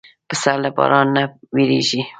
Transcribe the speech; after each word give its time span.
پسه 0.29 0.51
له 0.63 0.69
باران 0.77 1.07
نه 1.15 1.23
وېرېږي. 1.55 2.01